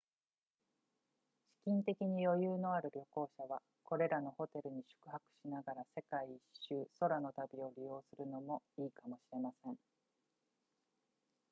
[1.59, 6.41] 資金的に余裕のある旅行者はこれらのホテルに宿泊しながら世界一
[6.73, 9.75] 周空の旅を利用するのもいいかもしれません